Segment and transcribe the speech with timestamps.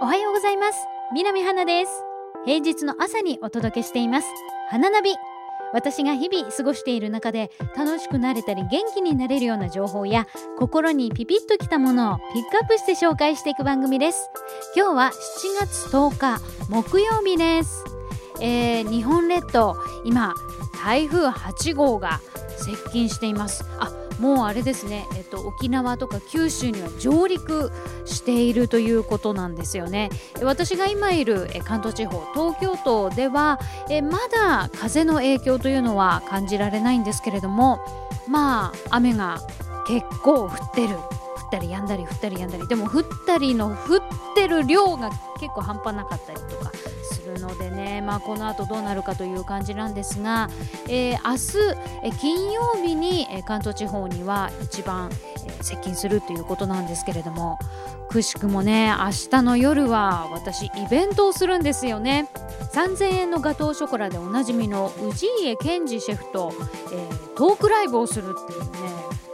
[0.00, 0.78] おはようございます。
[1.12, 1.92] 南花です。
[2.44, 4.28] 平日の朝にお届けしています。
[4.70, 5.14] 花ナビ。
[5.72, 10.26] 私が日々過ごしている中で楽しくなれたり元気になれるような情報や
[10.58, 14.30] 心にピピッときたものをピックアップして紹介していく番組です。
[14.74, 15.10] 今日は
[15.60, 17.84] 7月10日木曜日です、
[18.40, 20.34] えー、日本列島今
[20.82, 22.20] 台風8号が
[22.56, 23.64] 接近しています。
[23.78, 27.70] あもうあれですね、えっと、沖縄とか九州には上陸
[28.04, 30.10] しているということなんですよね。
[30.42, 37.80] 私が今いる関東地方東京都ではえまだ風の影響というのは感じられないんですけれども
[38.28, 39.40] まあ雨が
[39.86, 40.96] 結構降ってる。
[40.96, 42.68] 降ったりやんだり降ったりやんだり。
[42.68, 44.00] でも降ったりの降っ
[44.34, 46.70] てる量が結構半端なかったりとか
[47.38, 50.48] のでね、まあ、この後どうなるかという感じなんですが、
[50.88, 55.10] えー、明日、え金曜日に、関東地方には一番、
[55.62, 57.58] 接近するということなんですけれども
[58.08, 62.28] くしくもね明日の夜は私イベントをするんですよね。
[62.72, 66.52] 3000円のガトーショコラでおなじみの氏家健二シェフと、
[66.92, 68.68] えー、トークライブをするっていうね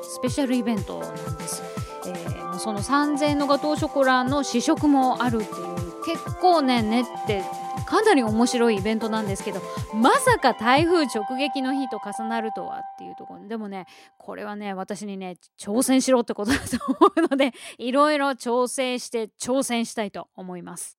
[0.02, 1.62] スペシャルイベントなんです、
[2.06, 7.42] えー、その3000円のガトーショコラの試食もあるっていう結構ね練って
[7.84, 9.62] かなり面白いイベントなんですけど
[9.94, 13.86] まさか台風直撃の日と重なるとはっていうところでもね
[14.18, 20.98] これはね私にね挑戦しろってことだと思うので いろいろ調整して挑戦したいと思います。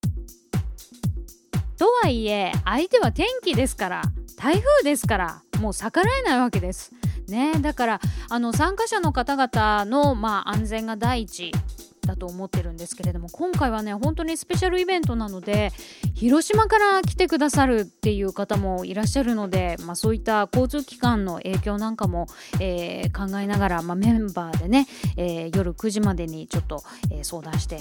[1.77, 4.01] とはいえ相手は天気ですから
[4.37, 6.91] 台風ですからもう逆らえないわけです。
[7.27, 11.51] ね、だからあの参加者の方々の、まあ、安全が第一
[12.05, 15.71] だと思ってるんですけれども今回はね本当にスペシャルイベントなので
[16.13, 22.27] 広島から来てくださるっていう方もいらっしゃるので、まあ、そういった交通機関の影響なんかも、
[22.59, 27.79] えー、考えながら、まあ、メンバーでね、えー、夜9時までにちょっと、えー、相談して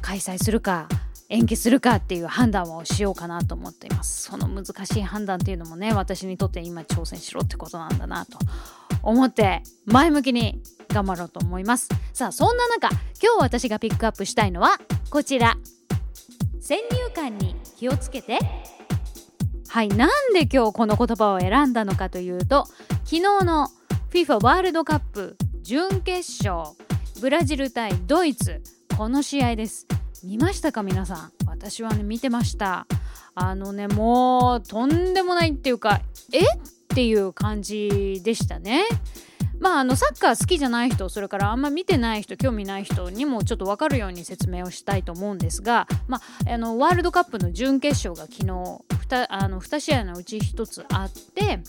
[0.00, 0.88] 開催するか
[1.32, 4.24] 延期するかっていう判断をしようかなと思っています。
[4.24, 8.38] その難しい判断っていうのもね私にとって今挑戦しろってことなんだなと
[9.02, 10.60] 思って前向きに
[10.92, 11.88] 頑張ろうと思います。
[12.12, 12.88] さあそんな中
[13.22, 14.78] 今日私がピックアップしたいのは
[15.10, 15.56] こちら。
[16.60, 18.38] 先入観に気をつけて。
[19.68, 22.66] はいなんで今日この言葉を選んだのかというと
[23.04, 23.68] 昨日の
[24.10, 26.76] FIFA ワールドカップ準決勝
[27.22, 28.60] ブラジル対ドイツ
[28.98, 29.86] この試合です。
[30.22, 31.32] 見ましたか皆さん？
[31.46, 32.86] 私はね見てました。
[33.34, 36.40] あのねもうとんでもないっていうかえ？
[36.40, 36.44] っ
[36.94, 38.84] ていう感じでしたね。
[39.62, 51.60] まあ、あのサッカー好きじゃない人それからあんま見てない人興味ない人にもちょっと分かるように説明をしたいと思うんですが、まあ、あのワールドカップの準決勝が昨日 2, あの2試合のうち1つあって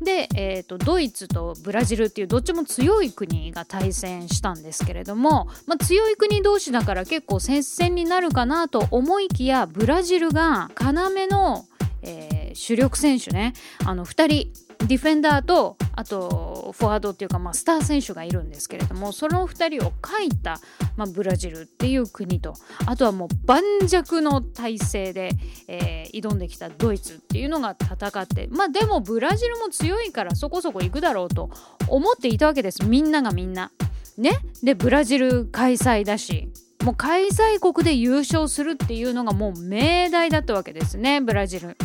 [0.00, 10.92] で、えーと、ドイツとブラジルっていうどっちも強い国が対戦したんですけれども、まあ、強い国同士だから結構接戦になるかなと思いきやブラジルが要
[11.28, 11.66] の、
[12.00, 13.52] えー、主力選手ね
[13.84, 20.58] あの2人ディフェンダーとあとフォワードっていうか、まあ、スター選手がいるんですけれどもその2人を書いた、
[20.96, 22.54] まあ、ブラジルっていう国と
[22.86, 25.30] あとはもう盤石の体制で、
[25.68, 31.50] えー、挑んできたドイツっていうのが戦ってまあでもブラジルも強いからそこそこ行くだろうと
[31.88, 33.70] 思っていたわけですみんながみんな。
[34.18, 34.32] ね、
[34.62, 36.50] でブラジル開催だし
[36.84, 41.78] もう開催国で優勝するっていうのがもう命題だったわけですねブラジル。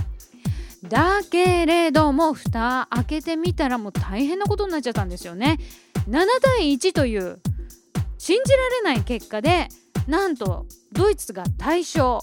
[0.90, 5.60] だけれども蓋開けてみたらもう大変なことになっちゃったんですよね。
[6.10, 7.40] 7対1という
[8.18, 9.68] 信じられない結果で
[10.08, 12.20] なんとドイツが大勝。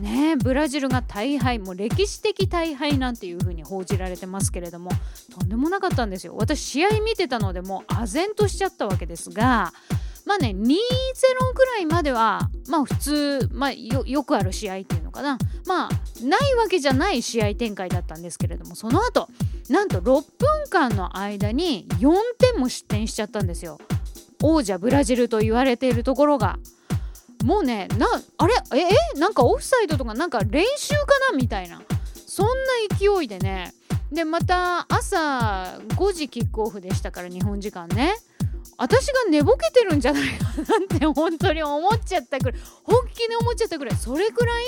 [0.00, 4.90] ねブラジルが大敗もう歴史的大敗なんていう風に報じられてますけれども
[5.30, 6.34] とんでもなかったんですよ。
[6.36, 9.72] 私試合見てたのでもう唖然としちゃったわけですが
[10.32, 10.56] まあね2-0
[11.54, 15.36] ぐらいまではまあ普通、まあ、よくある試合っていうのかな。
[15.66, 15.90] まあ
[16.24, 19.28] ないわけじゃない試合展開だったんですけれどもその後
[19.68, 20.22] なんと6分
[20.70, 23.78] 間の間に4点も失点しちゃったんですよ。
[24.42, 26.58] 王者ブラジルと言われているところが。
[27.44, 28.06] もうねな
[28.38, 28.54] あれ？
[28.74, 29.18] ええ？
[29.18, 31.82] なんかオフサイドとかなんか練習かなみたいな。
[32.26, 32.54] そんな
[32.98, 33.74] 勢いでね。
[34.10, 38.14] でまた朝5時キックオフでしたから日本時間ね。
[38.78, 44.64] 私が寝ぼけてるんじゃないかなって本当に思っちゃったくらい本気で思っちゃったくらいそれくらい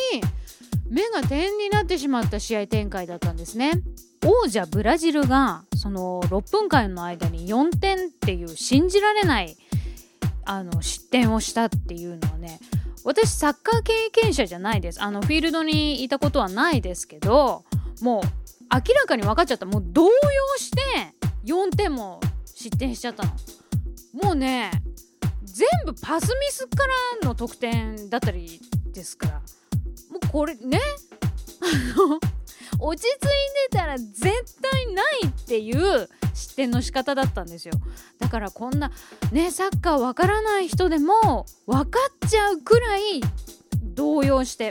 [0.89, 3.73] 目が点になってしまった試合展開だったんですね。
[4.25, 9.57] 王者ブラジルがその6分間の間に4点っていう信じられない
[10.45, 12.59] あの失点をしたっていうのはね
[13.05, 15.03] 私サッカー経験者じゃないです。
[15.03, 17.65] あのフィールドにいたことはないですけど
[18.01, 18.23] もう
[18.73, 19.67] 明らかに分かっちゃった。
[19.67, 20.11] もう動揺
[20.59, 20.81] して
[21.45, 23.33] 4点も失点しちゃったの。
[24.23, 24.71] もうね
[25.43, 26.85] 全部パスミスか
[27.23, 28.61] らの得点だったり
[28.93, 29.43] ですから。
[30.11, 30.81] もうこれね
[32.79, 33.19] 落ち着い
[33.71, 34.23] てたら絶
[34.61, 37.75] 対ないっていう失点の仕方だったんですよ。
[38.19, 38.91] だからこんな
[39.33, 43.21] ねサッカーわからない人でも分かっちゃうくらい
[43.83, 44.71] 動揺して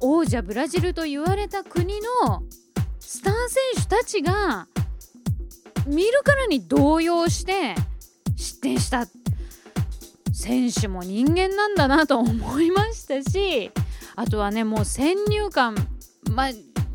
[0.00, 2.42] 王者ブラジルと言われた国の
[3.00, 3.34] スター
[3.76, 4.66] 選手たちが
[5.86, 7.74] 見るからに動揺して
[8.38, 9.06] 失点した
[10.32, 13.72] 選手も人間なんだなと思いましたし
[14.14, 15.74] あとはねもう先入観
[16.30, 16.48] まあ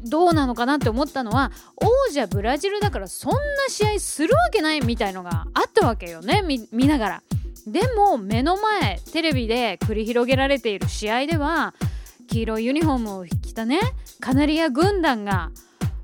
[0.06, 7.24] どうなのかなって思ったのは王者ブラジルだからそんな試合するわけないみたいのがあったわけよね見ながら。
[7.66, 11.74] でも目の前テレビで繰り広げられている試合では
[12.28, 13.80] 黄色いユニフォームを着たね
[14.20, 15.50] カナリア軍団が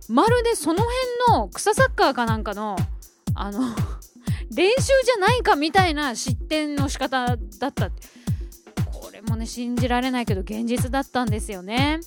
[0.08, 0.84] まるでその
[1.28, 2.78] 辺の草サッカーかなんかの
[3.36, 3.62] あの
[4.54, 12.00] 練習じゃないかみたいな失点の仕方だったこれもね信じられないけど現実だったんですよね。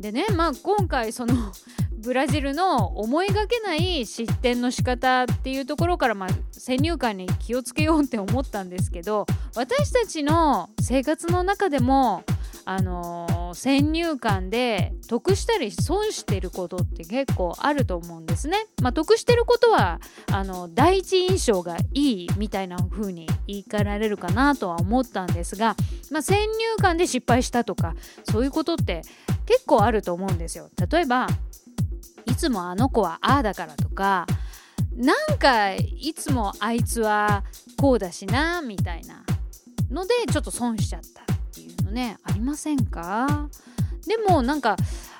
[0.00, 1.34] でねまあ今回その
[2.00, 12.24] ブラジルの思いがけない失点の仕方っていうところから、まあ、先入観に気をつけようって思ったんですけど私たちの生活の中でも
[12.64, 18.66] あのー、先入観で得したり損してることって結構あると思うんですね。
[18.82, 20.00] まあ、得してることは
[20.32, 25.76] あの第一印象がいいみたいな風に言い換えられるかなとは思ったんですが、
[26.10, 26.48] まあ、先入
[26.80, 27.94] 観で失敗したとか
[28.24, 29.02] そういうことって
[29.46, 30.70] 結構あると思うんですよ。
[30.90, 31.28] 例えば
[32.26, 34.26] いつもあの子はああだからとか
[34.94, 37.44] なんかいつもあいつは
[37.76, 39.24] こうだしなみたいな
[39.90, 43.48] のでちょっと損しちゃったっていうのねありませんか？
[44.06, 44.76] でもなんか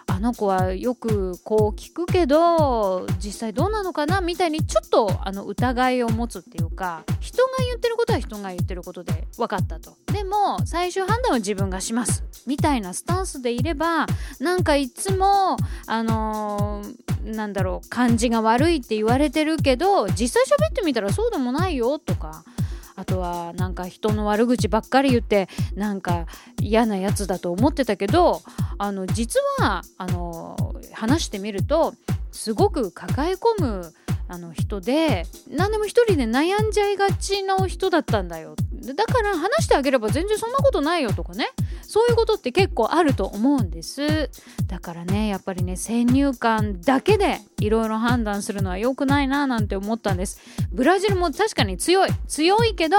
[0.06, 4.21] あの子はよくこう聞くけど実際どうなのかな？
[4.21, 9.97] みたいにちょっとあの疑いを持つっていうか人が言ってることは人が言ってることで分かったと。
[10.12, 12.25] でも最終判断は自分がします。
[12.47, 14.06] みたいなスタンスでいれば
[14.41, 15.56] なんかいつも
[15.87, 22.44] あのー、なんだろう感じが悪いって言われてるけど実際喋ってみたらそうでもないよとか
[23.00, 26.26] あとはなんか人の悪口ばっかり言ってなんか
[26.61, 28.43] 嫌なやつだと思ってたけど
[28.76, 31.94] あの実はあの話してみると
[32.31, 33.94] すごく抱え込む
[34.29, 38.55] あの人で何でも一人で悩んじゃいがちの人だったんだよ。
[38.81, 41.50] だから話してあげれば全然そんなことないよとかね。
[41.82, 44.31] そういうことって結構あると思うんです。
[44.67, 50.41] だからねやっぱりね先入観だけでいろいろ判断するのは良くないななんて思ったんです。
[50.73, 52.11] ブラジルも確かに強い。
[52.27, 52.97] 強いけど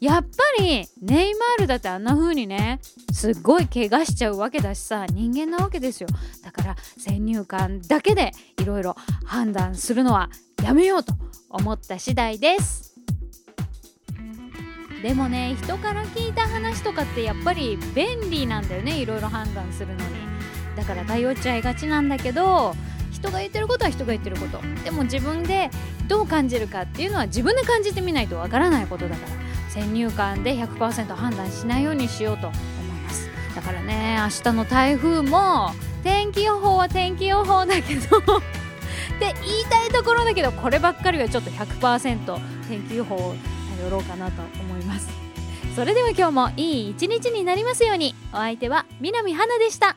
[0.00, 0.28] やっぱ
[0.58, 2.80] りネイマールだってあんな風にね
[3.12, 6.08] すっごい怪我しちゃうわけだしさ人間なわけですよ。
[6.42, 10.28] だから先入観だけでいろいろ判断するのは
[10.62, 11.14] やめようと
[11.48, 12.89] 思った次第です。
[15.02, 20.00] でもね人から聞いた話とかってやっぱり便利なんだよねいろいろ判断するのに。
[20.76, 22.74] だから頼っちゃいがちなんだけど
[23.10, 24.60] 人が言ってることは人が言ってること。
[24.84, 25.70] でも自分で
[26.06, 29.40] どう感じるかっていうのは自分で感じてみないとわからないことだから。
[29.70, 32.60] 先入観で100%判断しないようにしようと思い
[33.04, 33.30] ます。
[33.54, 35.70] だからね明日の台風も
[36.02, 38.22] 天気予報は天気予報だけどっ
[39.20, 43.34] て言いたいところだけどこればっかりはちょっと100%天気予報
[43.80, 45.08] 寄ろうかなと思います。
[45.74, 48.14] それでは今日もいい一日になりますように。
[48.32, 49.96] お相手は南花でした。